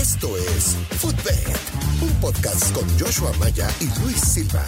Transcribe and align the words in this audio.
Esto 0.00 0.34
es 0.34 0.78
Footbed, 0.92 1.46
un 2.00 2.08
podcast 2.22 2.72
con 2.72 2.88
Joshua 2.98 3.32
Maya 3.38 3.68
y 3.82 4.00
Luis 4.00 4.18
Silva, 4.18 4.64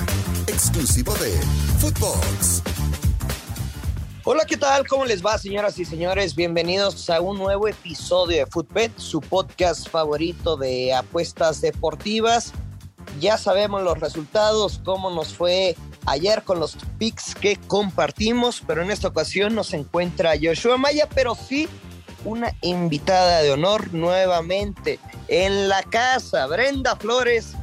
exclusivo 0.47 1.15
de 1.15 1.33
Footbox. 1.79 2.62
Hola, 4.24 4.45
¿qué 4.46 4.58
tal? 4.58 4.87
¿Cómo 4.87 5.06
les 5.06 5.24
va, 5.24 5.38
señoras 5.38 5.79
y 5.79 5.87
señores? 5.87 6.37
Bienvenidos 6.37 7.08
a 7.08 7.22
un 7.22 7.38
nuevo 7.38 7.66
episodio 7.66 8.40
de 8.40 8.46
Footbet, 8.46 8.92
su 8.98 9.22
podcast 9.22 9.88
favorito 9.88 10.58
de 10.58 10.92
apuestas 10.92 11.62
deportivas. 11.62 12.53
Ya 13.19 13.38
sabemos 13.38 13.83
los 13.83 13.99
resultados, 14.01 14.83
cómo 14.85 15.10
nos 15.10 15.33
fue 15.33 15.76
ayer 16.05 16.42
con 16.42 16.60
los 16.60 16.77
picks 16.98 17.34
que 17.34 17.56
compartimos, 17.56 18.62
pero 18.66 18.83
en 18.83 18.91
esta 18.91 19.09
ocasión 19.09 19.55
nos 19.55 19.73
encuentra 19.73 20.34
Joshua 20.38 20.77
Maya, 20.77 21.09
pero 21.14 21.34
sí 21.34 21.70
una 22.25 22.55
invitada 22.61 23.43
de 23.43 23.51
honor 23.51 23.93
nuevamente 23.93 24.98
en 25.29 25.69
la 25.69 25.83
casa, 25.83 26.47
Brenda 26.47 26.97
Flores. 26.97 27.55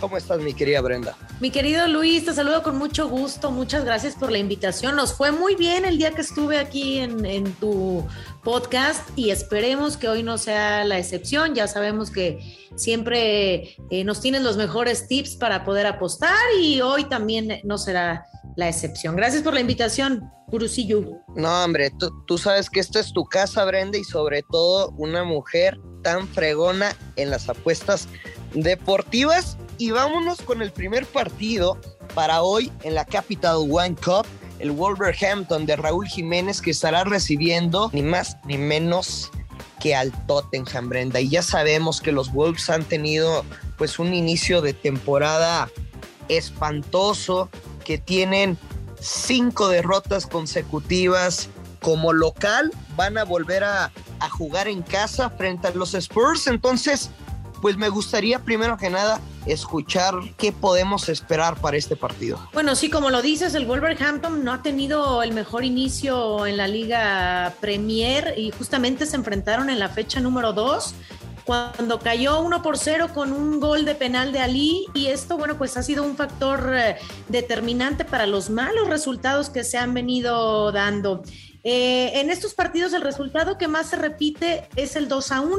¿Cómo 0.00 0.16
estás, 0.16 0.40
mi 0.40 0.54
querida 0.54 0.80
Brenda? 0.80 1.16
Mi 1.40 1.50
querido 1.50 1.88
Luis, 1.88 2.26
te 2.26 2.34
saludo 2.34 2.62
con 2.62 2.76
mucho 2.76 3.08
gusto. 3.08 3.50
Muchas 3.50 3.82
gracias 3.82 4.14
por 4.14 4.30
la 4.30 4.36
invitación. 4.36 4.94
Nos 4.94 5.14
fue 5.14 5.32
muy 5.32 5.54
bien 5.54 5.86
el 5.86 5.96
día 5.96 6.10
que 6.10 6.20
estuve 6.20 6.58
aquí 6.58 6.98
en, 6.98 7.54
tu 7.54 8.06
podcast 8.44 9.08
y 9.16 9.30
esperemos 9.30 9.96
que 9.96 10.10
hoy 10.10 10.22
no 10.22 10.36
sea 10.36 10.84
la 10.84 10.98
excepción. 10.98 11.54
Ya 11.54 11.66
sabemos 11.66 12.10
que 12.10 12.40
siempre 12.76 13.74
eh, 13.88 14.04
nos 14.04 14.20
tienes 14.20 14.42
los 14.42 14.58
mejores 14.58 15.08
tips 15.08 15.36
para 15.36 15.64
poder 15.64 15.86
apostar 15.86 16.36
y 16.60 16.82
hoy 16.82 17.04
también 17.04 17.58
no 17.64 17.78
será 17.78 18.26
la 18.56 18.68
excepción. 18.68 19.16
Gracias 19.16 19.42
por 19.42 19.54
la 19.54 19.60
invitación, 19.60 20.30
Gurusillo. 20.48 21.22
No, 21.36 21.64
hombre, 21.64 21.90
tú, 21.98 22.10
tú 22.26 22.36
sabes 22.36 22.68
que 22.68 22.80
esta 22.80 23.00
es 23.00 23.14
tu 23.14 23.24
casa, 23.24 23.64
Brenda, 23.64 23.96
y 23.96 24.04
sobre 24.04 24.42
todo 24.42 24.90
una 24.98 25.24
mujer 25.24 25.80
tan 26.02 26.28
fregona 26.28 26.94
en 27.16 27.30
las 27.30 27.48
apuestas 27.48 28.08
deportivas. 28.52 29.56
Y 29.80 29.92
vámonos 29.92 30.42
con 30.42 30.60
el 30.60 30.72
primer 30.72 31.06
partido 31.06 31.78
para 32.14 32.42
hoy 32.42 32.70
en 32.82 32.94
la 32.94 33.06
Capital 33.06 33.56
One 33.56 33.96
Cup, 33.96 34.26
el 34.58 34.72
Wolverhampton 34.72 35.64
de 35.64 35.74
Raúl 35.74 36.06
Jiménez, 36.06 36.60
que 36.60 36.70
estará 36.70 37.02
recibiendo 37.04 37.88
ni 37.94 38.02
más 38.02 38.36
ni 38.44 38.58
menos 38.58 39.30
que 39.80 39.96
al 39.96 40.12
Tottenham, 40.26 40.90
Brenda. 40.90 41.18
Y 41.18 41.30
ya 41.30 41.42
sabemos 41.42 42.02
que 42.02 42.12
los 42.12 42.30
Wolves 42.30 42.68
han 42.68 42.84
tenido 42.84 43.42
pues 43.78 43.98
un 43.98 44.12
inicio 44.12 44.60
de 44.60 44.74
temporada 44.74 45.70
espantoso, 46.28 47.48
que 47.82 47.96
tienen 47.96 48.58
cinco 49.00 49.68
derrotas 49.68 50.26
consecutivas 50.26 51.48
como 51.80 52.12
local, 52.12 52.70
van 52.96 53.16
a 53.16 53.24
volver 53.24 53.64
a, 53.64 53.90
a 54.18 54.28
jugar 54.28 54.68
en 54.68 54.82
casa 54.82 55.30
frente 55.30 55.68
a 55.68 55.70
los 55.70 55.94
Spurs. 55.94 56.48
Entonces, 56.48 57.08
pues 57.60 57.76
me 57.76 57.88
gustaría 57.88 58.38
primero 58.40 58.76
que 58.76 58.90
nada 58.90 59.20
escuchar 59.46 60.14
qué 60.36 60.52
podemos 60.52 61.08
esperar 61.08 61.60
para 61.60 61.76
este 61.76 61.96
partido. 61.96 62.38
Bueno, 62.52 62.74
sí, 62.74 62.90
como 62.90 63.10
lo 63.10 63.22
dices, 63.22 63.54
el 63.54 63.66
Wolverhampton 63.66 64.44
no 64.44 64.52
ha 64.52 64.62
tenido 64.62 65.22
el 65.22 65.32
mejor 65.32 65.64
inicio 65.64 66.46
en 66.46 66.56
la 66.56 66.68
Liga 66.68 67.54
Premier 67.60 68.34
y 68.36 68.50
justamente 68.50 69.06
se 69.06 69.16
enfrentaron 69.16 69.70
en 69.70 69.78
la 69.78 69.88
fecha 69.88 70.20
número 70.20 70.52
2 70.52 70.94
cuando 71.44 71.98
cayó 71.98 72.40
1 72.42 72.62
por 72.62 72.78
0 72.78 73.08
con 73.12 73.32
un 73.32 73.58
gol 73.58 73.84
de 73.84 73.94
penal 73.94 74.30
de 74.30 74.38
Ali 74.38 74.86
y 74.94 75.06
esto, 75.06 75.36
bueno, 75.36 75.58
pues 75.58 75.76
ha 75.76 75.82
sido 75.82 76.04
un 76.04 76.16
factor 76.16 76.72
eh, 76.74 76.96
determinante 77.28 78.04
para 78.04 78.26
los 78.26 78.50
malos 78.50 78.88
resultados 78.88 79.50
que 79.50 79.64
se 79.64 79.78
han 79.78 79.92
venido 79.94 80.70
dando. 80.70 81.22
Eh, 81.62 82.20
en 82.20 82.30
estos 82.30 82.54
partidos 82.54 82.92
el 82.92 83.02
resultado 83.02 83.58
que 83.58 83.68
más 83.68 83.90
se 83.90 83.96
repite 83.96 84.68
es 84.76 84.96
el 84.96 85.08
2 85.08 85.32
a 85.32 85.40
1 85.42 85.58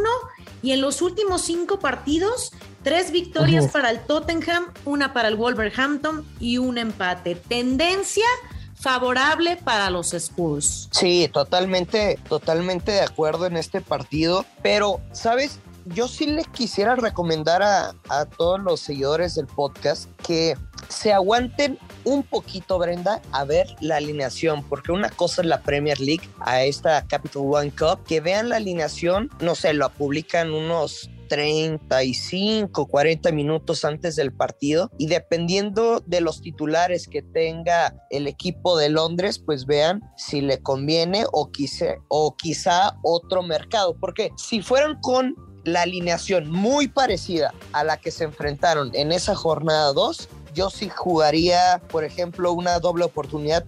y 0.63 0.71
en 0.71 0.81
los 0.81 1.01
últimos 1.01 1.43
cinco 1.43 1.79
partidos, 1.79 2.51
tres 2.83 3.11
victorias 3.11 3.67
para 3.67 3.91
el 3.91 3.99
Tottenham, 3.99 4.65
una 4.85 5.13
para 5.13 5.27
el 5.27 5.35
Wolverhampton 5.35 6.25
y 6.39 6.57
un 6.57 6.77
empate. 6.77 7.35
Tendencia 7.35 8.25
favorable 8.75 9.57
para 9.57 9.91
los 9.91 10.13
Spurs. 10.13 10.89
Sí, 10.91 11.29
totalmente, 11.31 12.19
totalmente 12.27 12.93
de 12.93 13.01
acuerdo 13.01 13.45
en 13.45 13.57
este 13.57 13.79
partido, 13.81 14.45
pero, 14.63 15.01
¿sabes? 15.11 15.59
yo 15.85 16.07
sí 16.07 16.27
les 16.27 16.47
quisiera 16.47 16.95
recomendar 16.95 17.63
a, 17.63 17.95
a, 18.09 18.25
todos 18.25 18.59
los 18.59 18.79
seguidores 18.79 19.35
del 19.35 19.47
podcast 19.47 20.09
que 20.21 20.55
se 21.01 21.13
aguanten 21.13 21.79
un 22.03 22.21
poquito, 22.21 22.77
Brenda, 22.77 23.21
a 23.31 23.43
ver 23.43 23.75
la 23.79 23.97
alineación, 23.97 24.63
porque 24.63 24.91
una 24.91 25.09
cosa 25.09 25.41
es 25.41 25.47
la 25.47 25.61
Premier 25.61 25.99
League, 25.99 26.29
a 26.41 26.63
esta 26.63 27.07
Capital 27.07 27.43
One 27.45 27.71
Cup, 27.71 28.03
que 28.05 28.21
vean 28.21 28.49
la 28.49 28.57
alineación, 28.57 29.31
no 29.39 29.55
sé, 29.55 29.73
lo 29.73 29.89
publican 29.89 30.53
unos 30.53 31.09
35, 31.27 32.85
40 32.85 33.31
minutos 33.31 33.83
antes 33.83 34.15
del 34.15 34.31
partido 34.31 34.91
y 34.99 35.07
dependiendo 35.07 36.03
de 36.05 36.21
los 36.21 36.41
titulares 36.41 37.07
que 37.07 37.23
tenga 37.23 37.95
el 38.11 38.27
equipo 38.27 38.77
de 38.77 38.89
Londres, 38.89 39.39
pues 39.39 39.65
vean 39.65 40.01
si 40.17 40.41
le 40.41 40.61
conviene 40.61 41.23
o 41.31 41.49
quizá, 41.49 41.95
o 42.09 42.35
quizá 42.35 42.97
otro 43.01 43.41
mercado, 43.41 43.95
porque 43.99 44.31
si 44.37 44.61
fueran 44.61 44.99
con 45.01 45.35
la 45.63 45.83
alineación 45.83 46.49
muy 46.49 46.87
parecida 46.87 47.53
a 47.71 47.83
la 47.83 47.97
que 47.97 48.11
se 48.11 48.23
enfrentaron 48.23 48.91
en 48.93 49.11
esa 49.11 49.35
jornada 49.35 49.93
2, 49.93 50.27
yo 50.53 50.69
sí 50.69 50.89
jugaría, 50.89 51.81
por 51.89 52.03
ejemplo, 52.03 52.51
una 52.53 52.79
doble 52.79 53.05
oportunidad, 53.05 53.65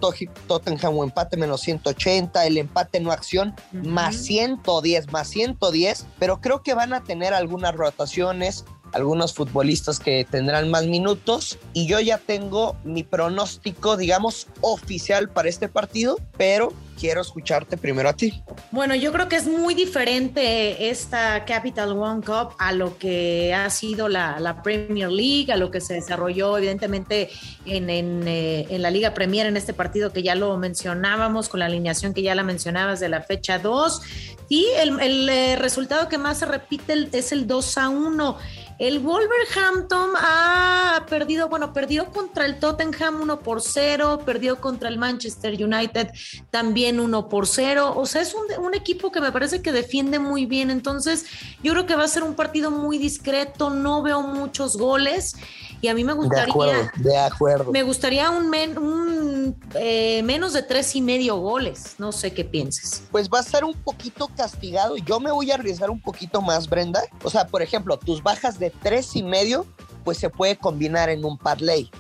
Tottenham 0.48 0.98
o 0.98 1.04
empate 1.04 1.38
menos 1.38 1.62
180, 1.62 2.46
el 2.46 2.58
empate 2.58 3.00
no 3.00 3.12
acción 3.12 3.56
más 3.72 4.16
110, 4.16 5.12
más 5.12 5.28
110, 5.30 6.06
pero 6.20 6.42
creo 6.42 6.64
que 6.64 6.74
van 6.74 6.94
a 6.94 7.04
tener 7.04 7.34
algunas 7.34 7.76
rotaciones, 7.76 8.66
algunos 8.94 9.34
futbolistas 9.34 10.00
que 10.00 10.26
tendrán 10.30 10.70
más 10.70 10.86
minutos 10.86 11.58
y 11.74 11.88
yo 11.88 12.00
ya 12.00 12.18
tengo 12.18 12.78
mi 12.84 13.04
pronóstico, 13.04 13.98
digamos, 13.98 14.48
oficial 14.62 15.30
para 15.30 15.50
este 15.50 15.68
partido, 15.68 16.20
pero 16.38 16.74
quiero 17.00 17.22
escucharte 17.22 17.78
primero 17.78 18.10
a 18.10 18.14
ti. 18.14 18.42
Bueno, 18.72 18.96
yo 18.96 19.12
creo 19.12 19.28
que 19.28 19.36
es 19.36 19.48
muy 19.48 19.74
diferente 19.74 20.90
esta 20.90 21.44
Capital 21.46 21.98
One 21.98 22.22
Cup 22.24 22.56
a 22.60 22.72
lo 22.72 22.98
que 22.98 23.54
ha 23.54 23.70
sido 23.70 24.10
la, 24.10 24.62
Premier 24.64 25.12
League, 25.12 25.52
a 25.52 25.58
lo 25.58 25.72
que 25.72 25.82
se 25.82 25.96
desarrolló 25.96 26.58
evidentemente 26.58 27.30
en, 27.66 27.90
eh, 27.90 28.68
en, 28.70 28.82
la 28.82 28.92
Liga 28.92 29.14
Premier 29.14 29.48
en 29.48 29.58
este 29.58 29.74
partido 29.74 30.14
que 30.14 30.24
ya 30.24 30.36
lo 30.36 30.56
mencionábamos, 30.58 31.50
con 31.50 31.60
la 31.60 31.66
alineación 31.66 32.14
que 32.14 32.22
ya 32.22 32.36
la 32.36 32.44
mencionabas 32.44 33.00
de 33.00 33.10
la 33.10 33.22
fecha 33.22 33.60
2. 33.60 34.02
Y 34.50 34.68
el, 34.78 35.00
el 35.00 35.30
eh, 35.30 35.56
resultado 35.56 36.08
que 36.10 36.18
más 36.18 36.40
se 36.40 36.46
repite 36.46 37.10
es 37.12 37.32
el 37.32 37.48
2 37.48 37.78
a 37.78 37.90
1. 37.90 38.38
El 38.80 39.00
Wolverhampton 39.00 40.12
ha 40.18 41.06
perdido, 41.10 41.48
bueno, 41.50 41.74
perdió 41.74 42.12
contra 42.12 42.46
el 42.46 42.60
Tottenham 42.60 43.22
1 43.22 43.40
por 43.40 43.62
0, 43.62 44.22
perdió 44.26 44.60
contra 44.60 44.90
el 44.90 44.98
Manchester 44.98 45.54
United 45.54 46.10
también 46.50 47.00
1 47.00 47.30
por 47.30 47.48
0. 47.48 47.94
O 47.96 48.06
sea, 48.06 48.22
es 48.22 48.34
un, 48.34 48.64
un, 48.64 48.74
equipo 48.74 49.12
que 49.12 49.22
me 49.22 49.32
parece 49.32 49.62
que 49.62 49.72
defiende 49.72 50.20
muy 50.20 50.46
bien. 50.46 50.72
Entonces, 50.72 51.26
yo 51.62 51.74
creo 51.74 51.86
que 51.86 51.96
va 51.96 52.04
a 52.04 52.08
ser 52.08 52.24
un 52.24 52.36
partido 52.36 52.72
muy 52.72 52.98
discreto. 52.98 53.70
No 53.70 54.02
veo 54.02 54.22
muchos 54.22 54.78
goles. 54.78 55.36
Y 55.84 55.90
a 55.90 55.94
mí 55.94 56.06
me 56.06 56.14
gustaría. 56.14 56.90
De 56.96 57.18
acuerdo. 57.18 57.74
Me 57.74 57.84
gustaría 57.84 58.30
un, 58.32 58.46
un 58.78 59.60
eh, 59.76 60.24
menos 60.24 60.54
de 60.54 60.64
tres 60.64 60.96
y 60.96 61.02
medio 61.02 61.36
goles. 61.36 61.96
No 61.98 62.14
sé 62.14 62.34
qué 62.34 62.46
pienses. 62.46 63.04
Pues 63.12 63.30
va 63.30 63.40
a 63.40 63.44
ser 63.44 63.66
un 63.66 63.74
poquito 63.74 64.30
castigado. 64.30 64.96
Yo 64.96 65.20
me 65.20 65.30
voy 65.30 65.52
a 65.52 65.56
arriesgar 65.56 65.90
un 65.90 66.00
poquito 66.00 66.42
más, 66.42 66.70
Brenda. 66.70 67.04
O 67.22 67.30
sea, 67.30 67.48
por 67.48 67.62
ejemplo, 67.62 68.00
tus 68.00 68.24
bajas 68.24 68.60
de 68.60 68.70
tres 68.70 69.14
y 69.18 69.24
medio, 69.24 69.66
pues 70.06 70.20
se 70.20 70.30
puede 70.30 70.56
combinar 70.56 71.10
en 71.10 71.26
un 71.26 71.38
parlay. 71.38 71.92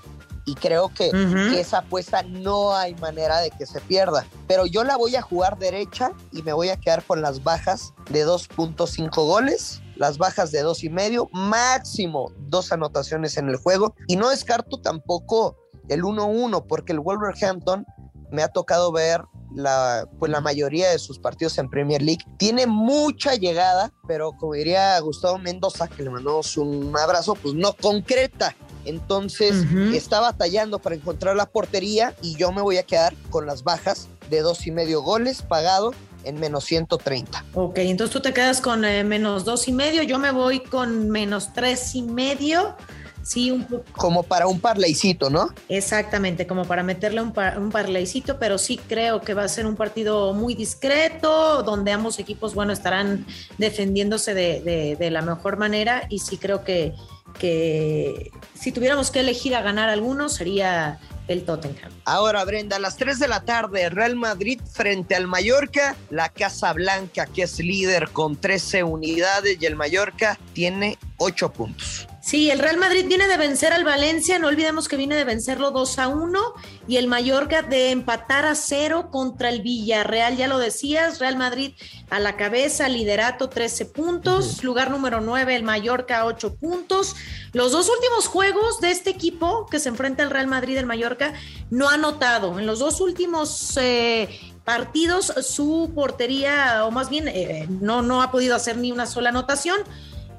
Y 0.45 0.55
creo 0.55 0.87
que, 0.87 1.11
que, 1.11 1.59
esa 1.59 1.79
apuesta 1.79 2.23
no 2.23 2.73
hay 2.73 2.95
manera 2.95 3.41
de 3.41 3.51
que 3.51 3.65
se 3.65 3.81
pierda. 3.81 4.25
Pero 4.47 4.65
yo 4.65 4.85
la 4.85 4.95
voy 4.95 5.17
a 5.17 5.21
jugar 5.21 5.59
derecha 5.59 6.13
y 6.31 6.41
me 6.41 6.53
voy 6.53 6.69
a 6.69 6.77
quedar 6.77 7.03
con 7.03 7.21
las 7.21 7.43
bajas 7.43 7.93
de 8.09 8.25
2.5 8.25 9.09
goles 9.25 9.82
las 9.95 10.17
bajas 10.17 10.51
de 10.51 10.61
dos 10.61 10.83
y 10.83 10.89
medio, 10.89 11.29
máximo 11.31 12.31
dos 12.37 12.71
anotaciones 12.71 13.37
en 13.37 13.49
el 13.49 13.57
juego. 13.57 13.95
Y 14.07 14.15
no 14.15 14.29
descarto 14.29 14.79
tampoco 14.81 15.57
el 15.89 16.03
1-1, 16.03 16.65
porque 16.67 16.93
el 16.93 16.99
Wolverhampton 16.99 17.85
me 18.31 18.43
ha 18.43 18.47
tocado 18.47 18.91
ver 18.91 19.21
la, 19.53 20.07
pues 20.17 20.31
la 20.31 20.41
mayoría 20.41 20.89
de 20.89 20.99
sus 20.99 21.19
partidos 21.19 21.57
en 21.57 21.69
Premier 21.69 22.01
League. 22.01 22.25
Tiene 22.37 22.65
mucha 22.65 23.35
llegada, 23.35 23.93
pero 24.07 24.31
como 24.33 24.53
diría 24.53 24.99
Gustavo 24.99 25.37
Mendoza, 25.37 25.87
que 25.87 26.03
le 26.03 26.09
mandamos 26.09 26.57
un 26.57 26.95
abrazo, 26.97 27.35
pues 27.35 27.53
no 27.53 27.73
concreta. 27.73 28.55
Entonces 28.85 29.65
está 29.93 30.19
batallando 30.19 30.79
para 30.79 30.95
encontrar 30.95 31.37
la 31.37 31.45
portería 31.45 32.13
y 32.21 32.35
yo 32.35 32.51
me 32.51 32.61
voy 32.61 32.77
a 32.77 32.83
quedar 32.83 33.15
con 33.29 33.45
las 33.45 33.63
bajas 33.63 34.09
de 34.29 34.41
dos 34.41 34.67
y 34.67 34.71
medio 34.71 35.01
goles 35.01 35.41
pagado 35.41 35.93
en 36.23 36.39
menos 36.39 36.65
130. 36.65 37.45
Ok, 37.53 37.77
entonces 37.79 38.13
tú 38.13 38.21
te 38.21 38.33
quedas 38.33 38.61
con 38.61 38.85
eh, 38.85 39.03
menos 39.03 39.45
dos 39.45 39.67
y 39.67 39.73
medio, 39.73 40.03
yo 40.03 40.19
me 40.19 40.31
voy 40.31 40.59
con 40.59 41.09
menos 41.09 41.53
tres 41.53 41.95
y 41.95 42.01
medio. 42.01 42.75
sí, 43.23 43.51
un 43.51 43.65
poco. 43.65 43.83
Como 43.93 44.23
para 44.23 44.47
un 44.47 44.59
parleycito, 44.59 45.29
¿no? 45.29 45.49
Exactamente, 45.69 46.45
como 46.45 46.65
para 46.65 46.83
meterle 46.83 47.21
un, 47.21 47.31
par, 47.31 47.59
un 47.59 47.71
parleycito, 47.71 48.37
pero 48.39 48.57
sí 48.57 48.77
creo 48.77 49.21
que 49.21 49.33
va 49.33 49.43
a 49.43 49.47
ser 49.47 49.65
un 49.65 49.75
partido 49.75 50.33
muy 50.33 50.55
discreto, 50.55 51.63
donde 51.63 51.91
ambos 51.91 52.19
equipos, 52.19 52.53
bueno, 52.53 52.73
estarán 52.73 53.25
defendiéndose 53.57 54.33
de, 54.33 54.61
de, 54.61 54.95
de 54.97 55.11
la 55.11 55.21
mejor 55.21 55.57
manera 55.57 56.05
y 56.09 56.19
sí 56.19 56.37
creo 56.37 56.63
que, 56.63 56.93
que 57.39 58.31
si 58.53 58.71
tuviéramos 58.71 59.11
que 59.11 59.21
elegir 59.21 59.55
a 59.55 59.61
ganar 59.61 59.89
alguno 59.89 60.29
sería 60.29 60.99
el 61.27 61.43
Tottenham. 61.43 61.91
Ahora, 62.05 62.43
Brenda, 62.45 62.75
a 62.75 62.79
las 62.79 62.97
3 62.97 63.19
de 63.19 63.27
la 63.27 63.41
tarde, 63.41 63.89
Real 63.89 64.15
Madrid 64.15 64.59
frente 64.71 65.15
al 65.15 65.27
Mallorca, 65.27 65.95
la 66.09 66.29
Casa 66.29 66.73
Blanca, 66.73 67.25
que 67.25 67.43
es 67.43 67.59
líder 67.59 68.09
con 68.09 68.35
13 68.35 68.83
unidades, 68.83 69.57
y 69.59 69.65
el 69.65 69.75
Mallorca 69.75 70.37
tiene 70.53 70.97
8 71.17 71.51
puntos. 71.51 72.07
Sí, 72.25 72.49
el 72.49 72.59
Real 72.59 72.77
Madrid 72.77 73.05
viene 73.05 73.27
de 73.27 73.35
vencer 73.35 73.73
al 73.73 73.83
Valencia, 73.83 74.39
no 74.39 74.47
olvidemos 74.47 74.87
que 74.87 74.95
viene 74.95 75.17
de 75.17 75.25
vencerlo 75.25 75.71
2 75.71 75.99
a 75.99 76.07
1 76.07 76.39
y 76.87 76.95
el 76.95 77.07
Mallorca 77.07 77.63
de 77.63 77.91
empatar 77.91 78.45
a 78.45 78.55
0 78.55 79.09
contra 79.11 79.49
el 79.49 79.61
Villarreal, 79.61 80.37
ya 80.37 80.47
lo 80.47 80.57
decías, 80.57 81.19
Real 81.19 81.35
Madrid 81.35 81.73
a 82.09 82.21
la 82.21 82.37
cabeza, 82.37 82.87
liderato 82.87 83.49
13 83.49 83.87
puntos, 83.87 84.45
uh 84.45 84.49
-huh. 84.51 84.63
lugar 84.63 84.89
número 84.89 85.19
9 85.19 85.53
el 85.53 85.63
Mallorca 85.63 86.23
8 86.23 86.55
puntos. 86.55 87.13
Los 87.51 87.73
dos 87.73 87.89
últimos 87.89 88.27
juegos 88.27 88.79
de 88.79 88.91
este 88.91 89.09
equipo 89.09 89.67
que 89.69 89.79
se 89.79 89.89
enfrenta 89.89 90.23
al 90.23 90.29
Real 90.29 90.47
Madrid, 90.47 90.77
el 90.77 90.85
Mallorca, 90.85 91.33
no 91.71 91.89
ha 91.89 91.95
anotado. 91.95 92.57
En 92.57 92.65
los 92.65 92.79
dos 92.79 93.01
últimos 93.01 93.75
eh, 93.75 94.29
partidos 94.63 95.33
su 95.41 95.91
portería, 95.93 96.85
o 96.85 96.91
más 96.91 97.09
bien 97.09 97.27
eh, 97.27 97.67
no, 97.69 98.01
no 98.01 98.21
ha 98.21 98.31
podido 98.31 98.55
hacer 98.55 98.77
ni 98.77 98.93
una 98.93 99.07
sola 99.07 99.27
anotación. 99.27 99.81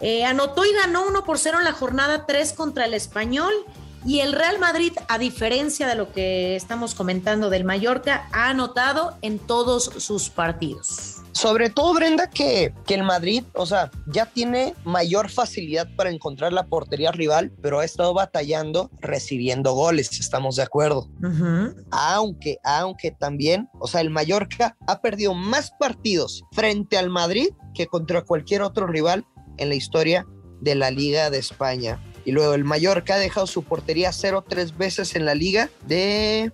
Eh, 0.01 0.25
anotó 0.25 0.65
y 0.65 0.73
ganó 0.73 1.07
1 1.07 1.25
por 1.25 1.39
0 1.39 1.59
en 1.59 1.65
la 1.65 1.73
jornada 1.73 2.27
3 2.27 2.53
contra 2.53 2.85
el 2.85 2.95
Español. 2.95 3.53
Y 4.07 4.21
el 4.21 4.33
Real 4.35 4.59
Madrid, 4.59 4.93
a 5.09 5.17
diferencia 5.17 5.89
de 5.89 5.95
lo 5.95 6.13
que 6.13 6.57
estamos 6.57 6.95
comentando 6.95 7.49
del 7.49 7.65
Mallorca, 7.65 8.29
ha 8.33 8.51
anotado 8.51 9.17
en 9.23 9.39
todos 9.39 9.85
sus 9.97 10.29
partidos. 10.29 11.23
Sobre 11.33 11.71
todo, 11.71 11.95
Brenda, 11.95 12.29
que, 12.29 12.73
que, 12.87 12.95
el 12.95 13.03
Madrid, 13.03 13.45
o 13.55 13.67
sea, 13.67 13.91
ya 14.07 14.27
tiene 14.27 14.75
mayor 14.85 15.31
facilidad 15.31 15.89
para 15.97 16.11
encontrar 16.11 16.53
la 16.53 16.67
portería 16.67 17.13
rival, 17.13 17.51
pero 17.63 17.81
ha 17.81 17.85
estado 17.85 18.15
batallando 18.15 18.91
recibiendo 19.01 19.73
goles, 19.73 20.21
estamos 20.21 20.57
de 20.57 20.63
acuerdo. 20.63 21.09
Uh 21.23 21.27
-huh. 21.27 21.87
Aunque, 21.91 22.59
aunque 22.63 23.11
también, 23.11 23.69
o 23.81 23.89
sea, 23.89 24.03
el 24.03 24.11
Mallorca 24.11 24.77
ha 24.87 25.01
perdido 25.01 25.35
más 25.35 25.73
partidos 25.79 26.45
frente 26.53 26.99
al 26.99 27.11
Madrid 27.11 27.49
que 27.75 27.87
contra 27.87 28.23
cualquier 28.23 28.63
otro 28.63 28.87
rival 28.87 29.27
en 29.59 29.69
la 29.69 29.75
historia 29.75 30.27
de 30.61 30.75
la 30.75 30.91
Liga 30.91 31.31
de 31.31 31.39
España. 31.39 32.01
Y 32.25 32.33
luego 32.33 32.55
el 32.55 32.65
Mallorca 32.65 33.17
ha 33.17 33.19
dejado 33.19 33.47
su 33.47 33.65
portería 33.65 34.11
cero 34.13 34.43
tres 34.47 34.77
veces 34.77 35.15
en 35.15 35.27
la 35.27 35.35
liga 35.35 35.69
de, 35.87 36.51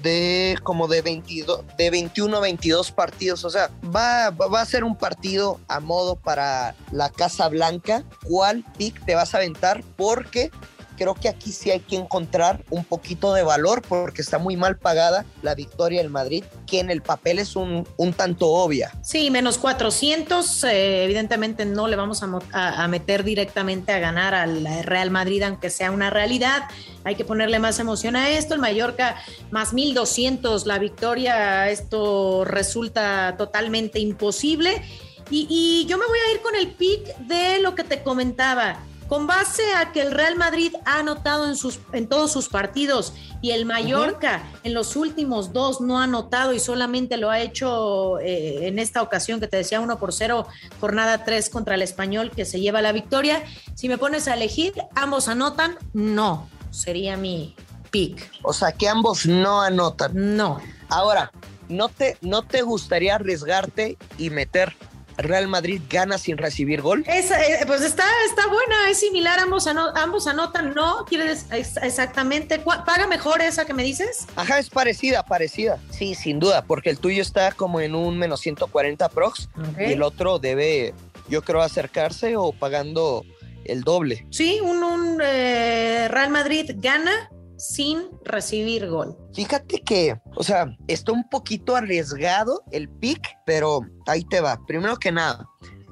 de 0.00 0.56
como 0.62 0.86
de 0.86 1.02
22, 1.02 1.64
de 1.76 1.90
21 1.90 2.36
a 2.36 2.40
22 2.40 2.92
partidos. 2.92 3.44
O 3.44 3.50
sea, 3.50 3.70
va, 3.84 4.30
va 4.30 4.60
a 4.60 4.64
ser 4.64 4.84
un 4.84 4.96
partido 4.96 5.58
a 5.66 5.80
modo 5.80 6.14
para 6.14 6.76
la 6.92 7.10
Casa 7.10 7.48
Blanca. 7.48 8.04
¿Cuál 8.22 8.64
pick 8.76 9.04
te 9.04 9.16
vas 9.16 9.34
a 9.34 9.38
aventar? 9.38 9.82
Porque 9.96 10.52
creo 10.98 11.14
que 11.14 11.28
aquí 11.28 11.52
sí 11.52 11.70
hay 11.70 11.80
que 11.80 11.96
encontrar 11.96 12.64
un 12.70 12.84
poquito 12.84 13.32
de 13.32 13.42
valor 13.42 13.82
porque 13.88 14.20
está 14.20 14.38
muy 14.38 14.56
mal 14.56 14.76
pagada 14.76 15.24
la 15.42 15.54
victoria 15.54 16.02
del 16.02 16.10
Madrid, 16.10 16.44
que 16.66 16.80
en 16.80 16.90
el 16.90 17.00
papel 17.00 17.38
es 17.38 17.56
un, 17.56 17.86
un 17.96 18.12
tanto 18.12 18.48
obvia. 18.48 18.92
Sí, 19.02 19.30
menos 19.30 19.56
400, 19.58 20.64
eh, 20.64 21.04
evidentemente 21.04 21.64
no 21.64 21.86
le 21.86 21.96
vamos 21.96 22.22
a, 22.22 22.82
a, 22.82 22.88
meter 22.88 23.22
directamente 23.22 23.92
a 23.92 23.98
ganar 24.00 24.34
al 24.34 24.66
Real 24.84 25.10
Madrid, 25.10 25.42
aunque 25.44 25.70
sea 25.70 25.92
una 25.92 26.10
realidad. 26.10 26.64
Hay 27.04 27.14
que 27.14 27.24
ponerle 27.24 27.60
más 27.60 27.78
emoción 27.78 28.16
a 28.16 28.30
esto. 28.30 28.54
El 28.54 28.60
Mallorca 28.60 29.16
más 29.50 29.72
1200, 29.72 30.66
la 30.66 30.78
victoria, 30.78 31.70
esto 31.70 32.44
resulta 32.44 33.36
totalmente 33.38 34.00
imposible. 34.00 34.82
Y 35.30 35.84
yo 35.86 35.98
me 35.98 36.06
voy 36.06 36.18
a 36.18 36.32
ir 36.32 36.40
con 36.40 36.54
el 36.54 36.68
pick 36.68 37.16
de 37.18 37.58
lo 37.58 37.74
que 37.74 37.84
te 37.84 38.02
comentaba 38.02 38.78
con 39.08 39.26
base 39.26 39.62
a 39.74 39.90
que 39.92 40.02
el 40.02 40.12
Real 40.12 40.36
Madrid 40.36 40.72
ha 40.84 40.98
anotado 40.98 41.48
en, 41.48 41.56
sus, 41.56 41.80
en 41.92 42.08
todos 42.08 42.30
sus 42.30 42.48
partidos 42.48 43.14
y 43.40 43.52
el 43.52 43.64
Mallorca 43.64 44.42
uh 44.44 44.56
-huh. 44.56 44.60
en 44.64 44.74
los 44.74 44.96
últimos 44.96 45.52
dos 45.52 45.80
no 45.80 45.98
ha 45.98 46.04
anotado 46.04 46.52
y 46.52 46.60
solamente 46.60 47.16
lo 47.16 47.30
ha 47.30 47.40
hecho 47.40 48.18
eh, 48.20 48.68
en 48.68 48.78
esta 48.78 49.02
ocasión 49.02 49.40
que 49.40 49.48
te 49.48 49.56
decía 49.56 49.80
1 49.80 49.98
por 49.98 50.12
0, 50.12 50.46
jornada 50.80 51.24
3 51.24 51.48
contra 51.50 51.74
el 51.74 51.82
español 51.82 52.30
que 52.30 52.44
se 52.44 52.60
lleva 52.60 52.82
la 52.82 52.92
victoria. 52.92 53.42
Si 53.74 53.88
me 53.88 53.96
pones 53.96 54.28
a 54.28 54.34
elegir, 54.34 54.74
ambos 54.94 55.28
anotan, 55.28 55.76
no, 55.94 56.48
sería 56.70 57.16
mi 57.16 57.54
pick. 57.90 58.30
O 58.42 58.52
sea, 58.52 58.72
que 58.72 58.88
ambos 58.88 59.26
no 59.26 59.62
anotan. 59.62 60.12
No. 60.14 60.60
Ahora, 60.88 61.30
¿no 61.68 61.88
te, 61.88 62.16
no 62.20 62.42
te 62.42 62.62
gustaría 62.62 63.14
arriesgarte 63.14 63.96
y 64.18 64.30
meter 64.30 64.74
Real 65.18 65.48
Madrid 65.48 65.82
gana 65.90 66.16
sin 66.16 66.38
recibir 66.38 66.80
gol? 66.80 67.04
Es, 67.06 67.30
eh, 67.30 67.64
pues 67.66 67.82
está, 67.82 68.04
está 68.26 68.46
buena, 68.46 68.90
es 68.90 69.00
similar, 69.00 69.38
ambos, 69.40 69.66
ano, 69.66 69.88
ambos 69.94 70.26
anotan, 70.26 70.74
¿no? 70.74 71.04
¿Quieres 71.06 71.46
exactamente? 71.50 72.60
¿Paga 72.60 73.06
mejor 73.08 73.42
esa 73.42 73.66
que 73.66 73.74
me 73.74 73.82
dices? 73.82 74.26
Ajá, 74.36 74.58
es 74.58 74.70
parecida, 74.70 75.24
parecida. 75.24 75.78
Sí, 75.90 76.14
sin 76.14 76.38
duda, 76.38 76.64
porque 76.64 76.90
el 76.90 76.98
tuyo 76.98 77.20
está 77.20 77.52
como 77.52 77.80
en 77.80 77.94
un 77.94 78.16
menos 78.16 78.40
140 78.40 79.08
prox 79.08 79.48
okay. 79.72 79.90
y 79.90 79.92
el 79.92 80.02
otro 80.02 80.38
debe, 80.38 80.94
yo 81.28 81.42
creo, 81.42 81.62
acercarse 81.62 82.36
o 82.36 82.52
pagando 82.52 83.24
el 83.64 83.82
doble. 83.82 84.26
Sí, 84.30 84.60
un, 84.62 84.82
un 84.82 85.20
eh, 85.22 86.06
Real 86.08 86.30
Madrid 86.30 86.70
gana 86.76 87.30
sin 87.58 88.04
recibir 88.24 88.88
gol. 88.88 89.16
Fíjate 89.34 89.82
que, 89.82 90.18
o 90.36 90.42
sea, 90.42 90.76
está 90.86 91.12
un 91.12 91.28
poquito 91.28 91.76
arriesgado 91.76 92.62
el 92.72 92.88
pick, 92.88 93.20
pero 93.44 93.80
ahí 94.06 94.24
te 94.24 94.40
va. 94.40 94.58
Primero 94.66 94.96
que 94.96 95.12
nada, 95.12 95.46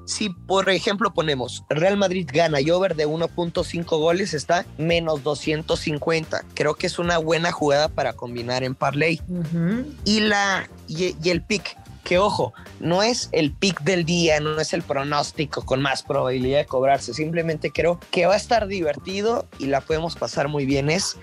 si 0.07 0.29
por 0.29 0.69
ejemplo 0.69 1.13
ponemos 1.13 1.63
Real 1.69 1.97
Madrid 1.97 2.27
gana 2.31 2.61
y 2.61 2.71
over 2.71 2.95
de 2.95 3.07
1.5 3.07 3.85
goles 3.99 4.33
está 4.33 4.65
menos 4.77 5.21
250. 5.23 6.45
Creo 6.53 6.75
que 6.75 6.87
es 6.87 6.97
una 6.97 7.17
buena 7.17 7.51
jugada 7.51 7.89
para 7.89 8.13
combinar 8.13 8.63
en 8.63 8.73
parlay. 8.73 9.21
Uh 9.27 9.43
-huh. 9.43 9.95
Y 10.05 10.21
la 10.21 10.69
y, 10.87 11.15
y 11.21 11.29
el 11.29 11.43
pick 11.43 11.77
que 12.07 12.19
ojo, 12.19 12.53
no 12.79 13.03
es 13.03 13.27
el 13.33 13.51
pick 13.51 13.81
del 13.81 14.05
día, 14.05 14.39
no 14.39 14.57
es 14.61 14.71
el 14.71 14.81
pronóstico 14.81 15.65
con 15.65 15.81
más 15.81 16.03
probabilidad 16.03 16.59
de 16.59 16.65
cobrarse, 16.65 17.13
simplemente 17.13 17.73
creo 17.73 17.99
que 18.11 18.25
va 18.25 18.35
a 18.35 18.37
estar 18.37 18.67
divertido 18.67 19.45
y 19.59 19.65
la 19.65 19.81
podemos 19.81 20.15
pasar 20.15 20.47
muy 20.47 20.65
bien. 20.65 20.89
Es 20.89 21.17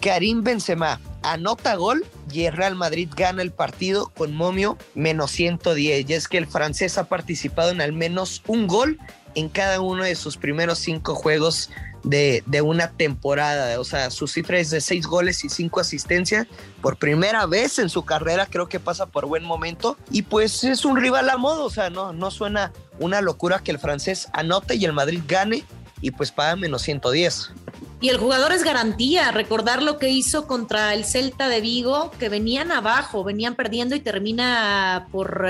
Karim 0.00 0.42
Benzema 0.42 1.00
anota 1.22 1.74
gol 1.76 2.04
y 2.30 2.44
el 2.44 2.52
Real 2.54 2.74
Madrid 2.74 3.08
gana 3.16 3.42
el 3.42 3.50
partido 3.50 4.08
con 4.08 4.34
momio 4.34 4.76
menos 4.94 5.30
110. 5.32 6.08
Y 6.08 6.12
es 6.12 6.28
que 6.28 6.38
el 6.38 6.46
francés 6.46 6.98
ha 6.98 7.04
participado 7.04 7.70
en 7.70 7.80
al 7.80 7.92
menos 7.92 8.42
un 8.46 8.66
gol 8.66 8.98
en 9.34 9.48
cada 9.48 9.80
uno 9.80 10.04
de 10.04 10.14
sus 10.14 10.36
primeros 10.36 10.78
cinco 10.78 11.14
juegos 11.14 11.70
de, 12.04 12.42
una 12.62 12.90
temporada. 12.90 13.78
O 13.80 13.84
sea, 13.84 14.10
su 14.10 14.26
cifra 14.26 14.58
es 14.58 14.70
de 14.70 14.80
seis 14.80 15.06
goles 15.06 15.44
y 15.44 15.48
cinco 15.48 15.80
asistencias. 15.80 16.46
Por 16.80 16.96
primera 16.96 17.46
vez 17.46 17.78
en 17.78 17.88
su 17.88 18.04
carrera 18.04 18.46
creo 18.46 18.68
que 18.68 18.80
pasa 18.80 19.06
por 19.06 19.26
buen 19.26 19.44
momento. 19.44 19.96
Y 20.10 20.22
pues 20.22 20.64
es 20.64 20.84
un 20.84 20.96
rival 20.96 21.28
a 21.30 21.36
modo. 21.36 21.64
O 21.64 21.70
sea, 21.70 21.90
no, 21.90 22.12
no 22.12 22.30
suena 22.30 22.72
una 22.98 23.20
locura 23.20 23.60
que 23.60 23.70
el 23.70 23.78
francés 23.78 24.28
anote 24.32 24.76
y 24.76 24.84
el 24.84 24.92
Madrid 24.92 25.22
gane 25.26 25.64
y 26.00 26.10
pues 26.10 26.30
paga 26.30 26.56
menos 26.56 26.82
110. 26.82 27.52
Y 28.00 28.10
el 28.10 28.18
jugador 28.18 28.52
es 28.52 28.62
garantía, 28.62 29.32
recordar 29.32 29.82
lo 29.82 29.98
que 29.98 30.08
hizo 30.08 30.46
contra 30.46 30.94
el 30.94 31.04
Celta 31.04 31.48
de 31.48 31.60
Vigo, 31.60 32.12
que 32.18 32.28
venían 32.28 32.70
abajo, 32.70 33.24
venían 33.24 33.56
perdiendo 33.56 33.96
y 33.96 34.00
termina 34.00 35.08
por 35.10 35.46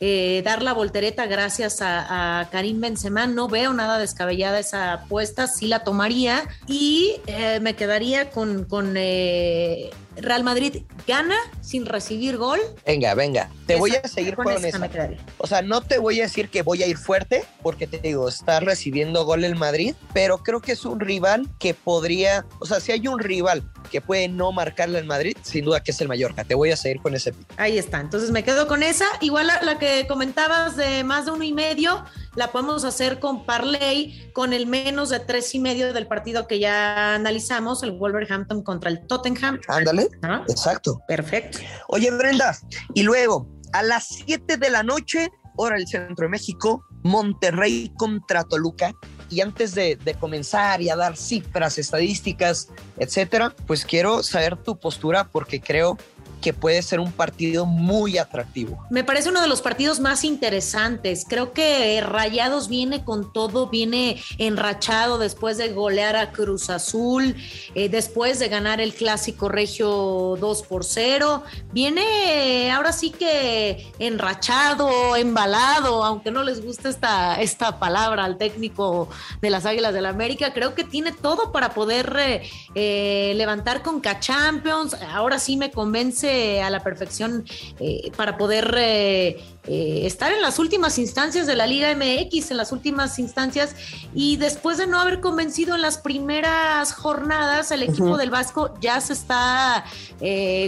eh, 0.00 0.42
dar 0.44 0.62
la 0.62 0.74
voltereta 0.74 1.24
gracias 1.24 1.80
a, 1.80 2.40
a, 2.40 2.50
Karim 2.50 2.82
Benzema. 2.82 3.26
No 3.26 3.48
veo 3.48 3.72
nada 3.72 3.98
descabellada 3.98 4.58
esa 4.58 4.92
apuesta, 4.92 5.46
sí 5.46 5.68
la 5.68 5.84
tomaría 5.84 6.44
y 6.66 7.16
eh, 7.26 7.60
me 7.60 7.74
quedaría 7.74 8.28
con, 8.28 8.64
con 8.64 8.94
eh, 8.96 9.90
Real 10.16 10.44
Madrid 10.44 10.82
gana 11.06 11.36
sin 11.60 11.86
recibir 11.86 12.36
gol. 12.36 12.58
Venga, 12.86 13.14
venga, 13.14 13.50
te 13.66 13.74
esa, 13.74 13.80
voy 13.80 13.92
a 13.92 14.08
seguir 14.08 14.34
con, 14.34 14.44
con 14.44 14.64
esa. 14.64 14.90
O 15.38 15.46
sea, 15.46 15.62
no 15.62 15.82
te 15.82 15.98
voy 15.98 16.20
a 16.20 16.24
decir 16.24 16.48
que 16.48 16.62
voy 16.62 16.82
a 16.82 16.86
ir 16.86 16.96
fuerte, 16.96 17.44
porque 17.62 17.86
te 17.86 17.98
digo, 17.98 18.28
está 18.28 18.60
recibiendo 18.60 19.24
gol 19.24 19.44
el 19.44 19.56
Madrid, 19.56 19.94
pero 20.12 20.38
creo 20.38 20.60
que 20.60 20.72
es 20.72 20.84
un 20.84 21.00
rival 21.00 21.48
que 21.58 21.74
podría, 21.86 22.44
o 22.58 22.66
sea, 22.66 22.80
si 22.80 22.90
hay 22.90 23.06
un 23.06 23.20
rival 23.20 23.62
que 23.92 24.00
puede 24.00 24.26
no 24.26 24.50
marcarle 24.50 24.98
al 24.98 25.04
Madrid, 25.04 25.36
sin 25.42 25.64
duda 25.64 25.80
que 25.84 25.92
es 25.92 26.00
el 26.00 26.08
Mallorca. 26.08 26.42
Te 26.42 26.56
voy 26.56 26.72
a 26.72 26.76
seguir 26.76 27.00
con 27.00 27.14
ese 27.14 27.32
pick. 27.32 27.46
Ahí 27.58 27.78
está, 27.78 28.00
entonces 28.00 28.32
me 28.32 28.42
quedo 28.42 28.66
con 28.66 28.82
esa. 28.82 29.04
Igual 29.20 29.46
la, 29.46 29.62
la 29.62 29.78
que 29.78 30.04
comentabas 30.08 30.76
de 30.76 31.04
más 31.04 31.26
de 31.26 31.30
uno 31.30 31.44
y 31.44 31.52
medio, 31.52 32.04
la 32.34 32.50
podemos 32.50 32.82
hacer 32.82 33.20
con 33.20 33.46
Parley, 33.46 34.32
con 34.32 34.52
el 34.52 34.66
menos 34.66 35.10
de 35.10 35.20
tres 35.20 35.54
y 35.54 35.60
medio 35.60 35.92
del 35.92 36.08
partido 36.08 36.48
que 36.48 36.58
ya 36.58 37.14
analizamos, 37.14 37.84
el 37.84 37.92
Wolverhampton 37.92 38.64
contra 38.64 38.90
el 38.90 39.06
Tottenham. 39.06 39.60
Ándale, 39.68 40.08
¿Ah? 40.22 40.42
exacto. 40.48 41.00
Perfecto. 41.06 41.58
Oye, 41.86 42.10
Brenda, 42.10 42.58
y 42.94 43.04
luego, 43.04 43.46
a 43.72 43.84
las 43.84 44.08
7 44.26 44.56
de 44.56 44.70
la 44.70 44.82
noche, 44.82 45.30
hora 45.54 45.76
del 45.76 45.86
centro 45.86 46.24
de 46.24 46.30
México, 46.30 46.84
Monterrey 47.04 47.92
contra 47.96 48.42
Toluca. 48.42 48.92
Y 49.28 49.40
antes 49.40 49.74
de, 49.74 49.96
de, 49.96 50.14
comenzar 50.14 50.80
y 50.82 50.88
a 50.88 50.96
dar 50.96 51.16
cifras, 51.16 51.78
estadísticas, 51.78 52.68
etcétera, 52.96 53.54
pues 53.66 53.84
quiero 53.84 54.22
saber 54.22 54.56
tu 54.56 54.78
postura 54.78 55.28
porque 55.28 55.60
creo 55.60 55.98
que 56.40 56.52
puede 56.52 56.82
ser 56.82 57.00
un 57.00 57.12
partido 57.12 57.66
muy 57.66 58.18
atractivo. 58.18 58.84
Me 58.90 59.04
parece 59.04 59.28
uno 59.28 59.42
de 59.42 59.48
los 59.48 59.62
partidos 59.62 60.00
más 60.00 60.24
interesantes. 60.24 61.26
Creo 61.28 61.52
que 61.52 62.00
Rayados 62.00 62.68
viene 62.68 63.04
con 63.04 63.32
todo, 63.32 63.68
viene 63.68 64.22
enrachado 64.38 65.18
después 65.18 65.58
de 65.58 65.72
golear 65.72 66.16
a 66.16 66.32
Cruz 66.32 66.70
Azul, 66.70 67.36
eh, 67.74 67.88
después 67.88 68.38
de 68.38 68.48
ganar 68.48 68.80
el 68.80 68.94
clásico 68.94 69.48
regio 69.48 70.36
2 70.40 70.62
por 70.62 70.84
0. 70.84 71.42
Viene 71.72 72.70
ahora 72.70 72.92
sí 72.92 73.10
que 73.10 73.92
enrachado, 73.98 75.16
embalado, 75.16 76.04
aunque 76.04 76.30
no 76.30 76.42
les 76.42 76.64
guste 76.64 76.88
esta, 76.88 77.40
esta 77.40 77.78
palabra 77.78 78.24
al 78.24 78.38
técnico 78.38 79.08
de 79.40 79.50
las 79.50 79.66
Águilas 79.66 79.92
del 79.92 80.04
la 80.04 80.10
América. 80.10 80.52
Creo 80.52 80.74
que 80.74 80.84
tiene 80.84 81.12
todo 81.12 81.52
para 81.52 81.74
poder 81.74 82.16
eh, 82.18 82.42
eh, 82.74 83.34
levantar 83.36 83.82
con 83.82 84.00
K-Champions. 84.00 84.94
Ahora 84.94 85.38
sí 85.38 85.56
me 85.56 85.70
convence 85.70 86.25
a 86.62 86.70
la 86.70 86.82
perfección 86.82 87.44
eh, 87.80 88.10
para 88.16 88.36
poder 88.36 88.74
eh, 88.78 89.38
eh, 89.64 90.02
estar 90.04 90.32
en 90.32 90.42
las 90.42 90.58
últimas 90.58 90.98
instancias 90.98 91.46
de 91.46 91.56
la 91.56 91.66
Liga 91.66 91.94
MX, 91.94 92.50
en 92.50 92.56
las 92.56 92.72
últimas 92.72 93.18
instancias, 93.18 93.74
y 94.14 94.36
después 94.36 94.78
de 94.78 94.86
no 94.86 95.00
haber 95.00 95.20
convencido 95.20 95.74
en 95.74 95.82
las 95.82 95.98
primeras 95.98 96.92
jornadas, 96.92 97.70
el 97.70 97.82
equipo 97.82 98.16
del 98.16 98.30
Vasco 98.30 98.74
ya 98.80 99.00
se 99.00 99.12
está 99.12 99.84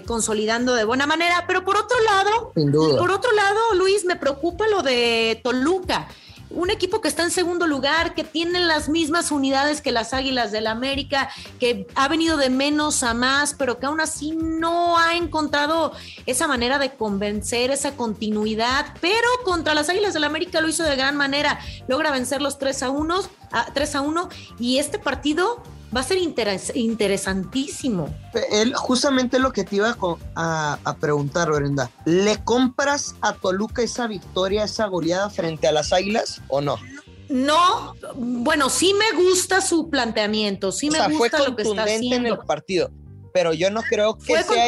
consolidando 0.06 0.74
de 0.74 0.84
buena 0.84 1.06
manera. 1.06 1.44
Pero 1.46 1.64
por 1.64 1.76
otro 1.76 1.96
lado, 2.00 2.52
por 2.96 3.10
otro 3.10 3.32
lado, 3.32 3.58
Luis, 3.74 4.04
me 4.04 4.16
preocupa 4.16 4.66
lo 4.68 4.82
de 4.82 5.40
Toluca 5.42 6.08
un 6.58 6.70
equipo 6.70 7.00
que 7.00 7.06
está 7.06 7.22
en 7.22 7.30
segundo 7.30 7.68
lugar, 7.68 8.14
que 8.14 8.24
tiene 8.24 8.58
las 8.58 8.88
mismas 8.88 9.30
unidades 9.30 9.80
que 9.80 9.92
las 9.92 10.12
Águilas 10.12 10.50
del 10.50 10.64
la 10.64 10.72
América, 10.72 11.30
que 11.60 11.86
ha 11.94 12.08
venido 12.08 12.36
de 12.36 12.50
menos 12.50 13.04
a 13.04 13.14
más, 13.14 13.54
pero 13.54 13.78
que 13.78 13.86
aún 13.86 14.00
así 14.00 14.32
no 14.36 14.98
ha 14.98 15.14
encontrado 15.14 15.92
esa 16.26 16.48
manera 16.48 16.80
de 16.80 16.90
convencer, 16.94 17.70
esa 17.70 17.92
continuidad, 17.92 18.86
pero 19.00 19.28
contra 19.44 19.72
las 19.72 19.88
Águilas 19.88 20.14
del 20.14 20.22
la 20.22 20.26
América 20.26 20.60
lo 20.60 20.68
hizo 20.68 20.82
de 20.82 20.96
gran 20.96 21.16
manera, 21.16 21.60
logra 21.86 22.10
vencer 22.10 22.42
los 22.42 22.58
3 22.58 22.82
a 22.82 22.90
1, 22.90 23.20
a 23.52 23.72
3 23.72 23.94
a 23.94 24.00
1 24.00 24.28
y 24.58 24.78
este 24.78 24.98
partido 24.98 25.62
va 25.94 26.00
a 26.00 26.02
ser 26.02 26.18
interesantísimo. 26.18 28.14
Él, 28.50 28.74
justamente 28.74 29.38
lo 29.38 29.52
que 29.52 29.64
te 29.64 29.76
iba 29.76 29.96
a, 30.34 30.78
a, 30.84 30.96
preguntar, 30.96 31.50
Brenda. 31.50 31.90
¿Le 32.04 32.42
compras 32.44 33.14
a 33.20 33.32
Toluca 33.32 33.82
esa 33.82 34.06
victoria, 34.06 34.64
esa 34.64 34.86
goleada 34.86 35.30
frente 35.30 35.66
a 35.66 35.72
las 35.72 35.92
Águilas 35.92 36.42
o 36.48 36.60
no? 36.60 36.76
No, 37.28 37.94
bueno, 38.16 38.70
sí 38.70 38.94
me 38.94 39.18
gusta 39.22 39.60
su 39.60 39.90
planteamiento, 39.90 40.72
sí 40.72 40.90
me 40.90 41.06
gusta 41.08 41.46
lo 41.46 41.56
que 41.56 41.62
está 41.62 41.84
haciendo. 41.84 42.16
en 42.16 42.26
el 42.26 42.38
partido 42.38 42.90
pero 43.38 43.52
yo 43.52 43.70
no 43.70 43.82
creo 43.82 44.18
que 44.18 44.42
sea 44.42 44.66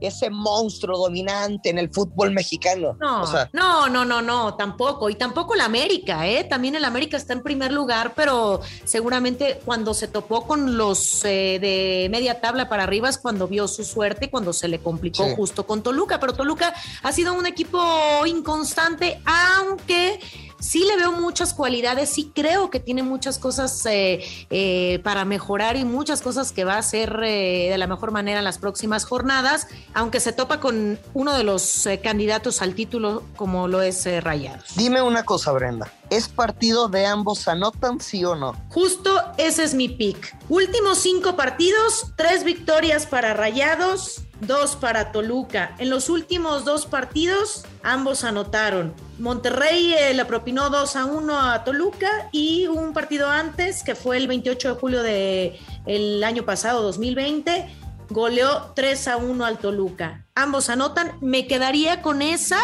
ese, 0.00 0.30
monstruo 0.30 0.96
dominante 0.98 1.68
en 1.68 1.78
el 1.78 1.92
fútbol 1.92 2.30
mexicano. 2.30 2.96
No, 3.00 3.26
no, 3.52 3.88
no, 3.88 4.04
no, 4.04 4.22
no, 4.22 4.54
tampoco. 4.54 5.10
Y 5.10 5.16
tampoco 5.16 5.54
el 5.54 5.60
América, 5.60 6.28
¿eh? 6.28 6.44
También 6.44 6.76
el 6.76 6.84
América 6.84 7.16
está 7.16 7.32
en 7.32 7.42
primer 7.42 7.72
lugar, 7.72 8.12
pero 8.14 8.60
seguramente 8.84 9.60
cuando 9.64 9.94
se 9.94 10.06
topó 10.06 10.46
con 10.46 10.76
los 10.76 11.24
eh, 11.24 11.58
de 11.60 12.08
media 12.08 12.40
tabla 12.40 12.68
para 12.68 12.84
arriba 12.84 13.08
es 13.08 13.18
cuando 13.18 13.48
vio 13.48 13.66
su 13.66 13.82
suerte, 13.82 14.30
cuando 14.30 14.52
se 14.52 14.68
le 14.68 14.78
complicó 14.78 15.34
justo 15.34 15.66
con 15.66 15.82
Toluca. 15.82 16.20
Pero 16.20 16.34
Toluca 16.34 16.72
ha 17.02 17.10
sido 17.10 17.34
un 17.34 17.46
equipo 17.46 17.82
inconstante, 18.26 19.20
aunque 19.24 20.20
sí 20.64 20.84
le 20.84 20.96
veo 20.96 21.12
muchas 21.12 21.52
cualidades, 21.54 22.08
sí 22.08 22.32
creo 22.34 22.70
que 22.70 22.80
tiene 22.80 23.02
muchas 23.02 23.38
cosas 23.38 23.84
eh, 23.86 24.24
eh, 24.50 25.00
para 25.04 25.24
mejorar 25.24 25.76
y 25.76 25.84
muchas 25.84 26.22
cosas 26.22 26.52
que 26.52 26.64
va 26.64 26.74
a 26.74 26.78
hacer 26.78 27.20
eh, 27.22 27.68
de 27.70 27.78
la 27.78 27.86
mejor 27.86 28.10
manera 28.10 28.38
en 28.38 28.44
las 28.44 28.58
próximas 28.58 29.04
jornadas, 29.04 29.68
aunque 29.92 30.20
se 30.20 30.32
topa 30.32 30.60
con 30.60 30.98
uno 31.12 31.34
de 31.34 31.44
los 31.44 31.88
candidatos 32.02 32.62
al 32.62 32.74
título 32.74 33.22
como 33.36 33.68
lo 33.68 33.82
es 33.82 34.06
Rayados. 34.22 34.74
Dime 34.76 35.02
una 35.02 35.24
cosa, 35.24 35.52
Brenda. 35.52 35.92
¿Es 36.10 36.28
partido 36.28 36.88
de 36.88 37.06
ambos 37.06 37.46
anotan, 37.48 38.00
sí 38.00 38.24
o 38.24 38.34
no? 38.34 38.54
Justo 38.68 39.20
ese 39.36 39.64
es 39.64 39.74
mi 39.74 39.88
pick. 39.88 40.36
Últimos 40.48 40.98
cinco 40.98 41.36
partidos, 41.36 42.12
tres 42.16 42.44
victorias 42.44 43.06
para 43.06 43.34
Rayados, 43.34 44.22
dos 44.46 44.76
para 44.76 45.12
Toluca. 45.12 45.74
En 45.78 45.90
los 45.90 46.08
últimos 46.08 46.64
dos 46.64 46.86
partidos, 46.86 47.64
ambos 47.82 48.24
anotaron. 48.24 48.94
Monterrey 49.18 49.94
eh, 49.94 50.14
le 50.14 50.24
propinó 50.24 50.70
2 50.70 50.96
a 50.96 51.04
1 51.04 51.40
a 51.40 51.64
Toluca 51.64 52.28
y 52.32 52.66
un 52.66 52.92
partido 52.92 53.28
antes, 53.28 53.82
que 53.84 53.94
fue 53.94 54.16
el 54.16 54.26
28 54.26 54.74
de 54.74 54.80
julio 54.80 55.02
del 55.02 56.24
año 56.24 56.44
pasado, 56.44 56.82
2020, 56.82 57.68
goleó 58.10 58.72
3 58.74 59.08
a 59.08 59.16
1 59.16 59.44
al 59.44 59.58
Toluca. 59.58 60.26
Ambos 60.34 60.68
anotan. 60.68 61.12
Me 61.20 61.46
quedaría 61.46 62.02
con 62.02 62.22
esa. 62.22 62.58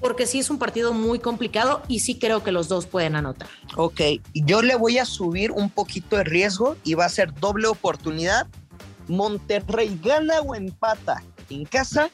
Porque 0.00 0.26
sí 0.26 0.38
es 0.38 0.48
un 0.48 0.58
partido 0.58 0.94
muy 0.94 1.18
complicado 1.18 1.82
y 1.86 2.00
sí 2.00 2.18
creo 2.18 2.42
que 2.42 2.52
los 2.52 2.68
dos 2.68 2.86
pueden 2.86 3.16
anotar. 3.16 3.48
Ok, 3.76 4.00
yo 4.32 4.62
le 4.62 4.76
voy 4.76 4.96
a 4.96 5.04
subir 5.04 5.52
un 5.52 5.68
poquito 5.68 6.16
de 6.16 6.24
riesgo 6.24 6.76
y 6.84 6.94
va 6.94 7.04
a 7.04 7.10
ser 7.10 7.34
doble 7.34 7.68
oportunidad 7.68 8.46
Monterrey 9.08 9.98
gana 10.02 10.40
o 10.40 10.54
empata 10.54 11.22
en 11.50 11.64
casa 11.64 12.10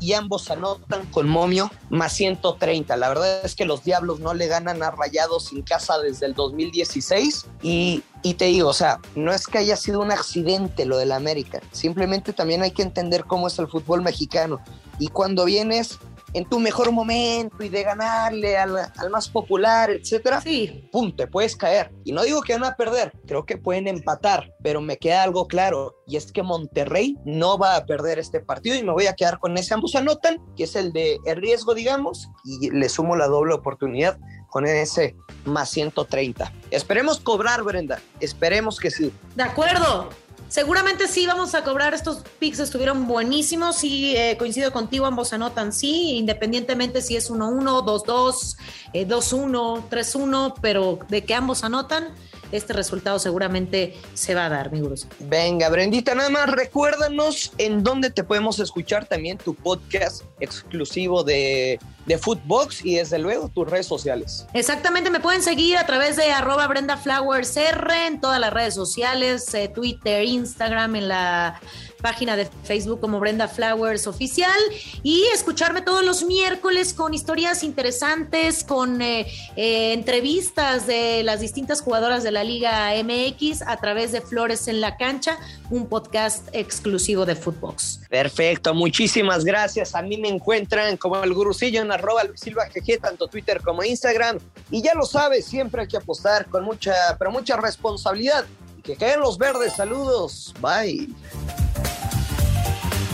y 0.00 0.14
ambos 0.14 0.50
anotan 0.50 1.04
con 1.06 1.28
momio 1.28 1.70
más 1.90 2.14
130. 2.14 2.96
La 2.96 3.08
verdad 3.08 3.44
es 3.44 3.54
que 3.54 3.66
los 3.66 3.84
Diablos 3.84 4.18
no 4.20 4.32
le 4.34 4.46
ganan 4.46 4.82
a 4.82 4.90
Rayados 4.90 5.52
en 5.52 5.62
casa 5.62 5.98
desde 5.98 6.26
el 6.26 6.34
2016 6.34 7.46
y, 7.62 8.02
y 8.22 8.34
te 8.34 8.46
digo, 8.46 8.70
o 8.70 8.74
sea, 8.74 8.98
no 9.14 9.32
es 9.32 9.46
que 9.46 9.58
haya 9.58 9.76
sido 9.76 10.00
un 10.00 10.10
accidente 10.10 10.86
lo 10.86 10.96
del 10.96 11.12
América, 11.12 11.60
simplemente 11.72 12.32
también 12.32 12.62
hay 12.62 12.70
que 12.70 12.82
entender 12.82 13.24
cómo 13.24 13.48
es 13.48 13.58
el 13.58 13.68
fútbol 13.68 14.02
mexicano 14.02 14.60
y 14.98 15.08
cuando 15.08 15.44
vienes 15.44 15.98
en 16.32 16.48
tu 16.48 16.58
mejor 16.58 16.92
momento 16.92 17.62
y 17.62 17.68
de 17.68 17.82
ganarle 17.82 18.56
al, 18.56 18.90
más 19.10 19.28
popular, 19.28 19.90
etcétera, 19.90 20.40
sí. 20.40 20.88
pum, 20.92 21.14
te 21.14 21.26
puedes 21.26 21.56
caer. 21.56 21.92
Y 22.04 22.12
no 22.12 22.22
digo 22.22 22.42
que 22.42 22.54
van 22.54 22.64
a 22.64 22.76
perder, 22.76 23.12
creo 23.26 23.44
que 23.44 23.58
pueden 23.58 23.88
empatar, 23.88 24.52
pero 24.62 24.80
me 24.80 24.98
queda 24.98 25.22
algo 25.22 25.46
claro 25.46 25.96
y 26.06 26.16
es 26.16 26.32
que 26.32 26.42
Monterrey 26.42 27.16
no 27.24 27.58
va 27.58 27.76
a 27.76 27.86
perder 27.86 28.18
este 28.18 28.40
partido 28.40 28.76
y 28.76 28.82
me 28.82 28.92
voy 28.92 29.06
a 29.06 29.14
quedar 29.14 29.38
con 29.38 29.56
ese 29.56 29.74
ambos 29.74 29.94
anotan, 29.94 30.38
que 30.56 30.64
es 30.64 30.76
el 30.76 30.92
de 30.92 31.18
el 31.24 31.36
riesgo, 31.36 31.74
digamos, 31.74 32.28
y 32.44 32.70
le 32.70 32.88
sumo 32.88 33.16
la 33.16 33.26
doble 33.26 33.54
oportunidad 33.54 34.18
con 34.50 34.66
ese 34.66 35.16
más 35.44 35.70
130. 35.70 36.52
Esperemos 36.70 37.20
cobrar, 37.20 37.62
Brenda. 37.62 38.00
Esperemos 38.18 38.78
que 38.78 38.90
sí. 38.90 39.12
De 39.36 39.44
acuerdo. 39.44 40.10
Seguramente 40.50 41.06
sí 41.06 41.28
vamos 41.28 41.54
a 41.54 41.62
cobrar, 41.62 41.94
estos 41.94 42.24
picks 42.40 42.58
estuvieron 42.58 43.06
buenísimos, 43.06 43.76
sí 43.76 44.16
eh, 44.16 44.36
coincido 44.36 44.72
contigo, 44.72 45.06
ambos 45.06 45.32
anotan 45.32 45.72
sí, 45.72 46.16
independientemente 46.16 47.02
si 47.02 47.14
es 47.14 47.30
1-1, 47.30 47.84
2-2, 47.84 48.56
2-1, 48.92 49.88
3-1, 49.88 50.54
pero 50.60 50.98
de 51.08 51.24
que 51.24 51.34
ambos 51.34 51.62
anotan, 51.62 52.08
este 52.52 52.72
resultado 52.72 53.18
seguramente 53.18 53.94
se 54.14 54.34
va 54.34 54.46
a 54.46 54.48
dar, 54.48 54.72
mi 54.72 54.80
Bruce. 54.80 55.06
Venga, 55.20 55.68
Brendita, 55.68 56.14
nada 56.14 56.30
más 56.30 56.50
recuérdanos 56.50 57.52
en 57.58 57.82
dónde 57.82 58.10
te 58.10 58.24
podemos 58.24 58.58
escuchar 58.58 59.06
también 59.06 59.38
tu 59.38 59.54
podcast 59.54 60.22
exclusivo 60.40 61.22
de, 61.24 61.78
de 62.06 62.18
Footbox 62.18 62.84
y 62.84 62.96
desde 62.96 63.18
luego 63.18 63.48
tus 63.48 63.68
redes 63.68 63.86
sociales. 63.86 64.46
Exactamente, 64.54 65.10
me 65.10 65.20
pueden 65.20 65.42
seguir 65.42 65.76
a 65.76 65.86
través 65.86 66.16
de 66.16 66.30
arroba 66.32 66.66
Brenda 66.66 66.96
Flowers 66.96 67.56
R 67.56 68.06
en 68.06 68.20
todas 68.20 68.40
las 68.40 68.52
redes 68.52 68.74
sociales, 68.74 69.52
eh, 69.54 69.68
Twitter, 69.68 70.24
Instagram, 70.24 70.96
en 70.96 71.08
la 71.08 71.60
página 72.00 72.36
de 72.36 72.48
Facebook 72.64 73.00
como 73.00 73.20
Brenda 73.20 73.48
Flowers 73.48 74.06
Oficial 74.06 74.58
y 75.02 75.24
escucharme 75.34 75.82
todos 75.82 76.04
los 76.04 76.24
miércoles 76.24 76.94
con 76.94 77.14
historias 77.14 77.62
interesantes, 77.62 78.64
con 78.64 79.02
eh, 79.02 79.26
eh, 79.56 79.92
entrevistas 79.92 80.86
de 80.86 81.22
las 81.22 81.40
distintas 81.40 81.82
jugadoras 81.82 82.22
de 82.22 82.30
la 82.30 82.44
Liga 82.44 82.90
MX 83.02 83.62
a 83.62 83.76
través 83.76 84.12
de 84.12 84.20
Flores 84.20 84.68
en 84.68 84.80
la 84.80 84.96
Cancha, 84.96 85.38
un 85.70 85.86
podcast 85.86 86.48
exclusivo 86.52 87.26
de 87.26 87.36
Footbox. 87.36 88.00
Perfecto, 88.08 88.74
muchísimas 88.74 89.44
gracias. 89.44 89.94
A 89.94 90.02
mí 90.02 90.16
me 90.16 90.28
encuentran 90.28 90.96
como 90.96 91.22
el 91.22 91.32
gurusillo 91.32 91.82
en 91.82 91.92
arroba 91.92 92.22
Silva 92.34 92.66
GG, 92.66 93.00
tanto 93.00 93.28
Twitter 93.28 93.60
como 93.62 93.84
Instagram. 93.84 94.38
Y 94.70 94.82
ya 94.82 94.94
lo 94.94 95.04
sabes, 95.04 95.46
siempre 95.46 95.82
hay 95.82 95.88
que 95.88 95.96
apostar 95.96 96.46
con 96.46 96.64
mucha, 96.64 96.94
pero 97.18 97.30
mucha 97.30 97.56
responsabilidad. 97.56 98.44
Que 98.82 98.96
queden 98.96 99.20
los 99.20 99.36
verdes. 99.38 99.74
Saludos. 99.76 100.54
Bye. 100.60 101.08